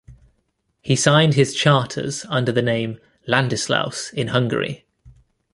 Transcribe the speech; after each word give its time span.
He 0.81 0.95
signed 0.95 1.35
his 1.35 1.53
charters 1.53 2.25
under 2.27 2.51
the 2.51 2.63
name 2.63 2.97
Ladislaus 3.27 4.11
in 4.11 4.29
Hungary. 4.29 4.83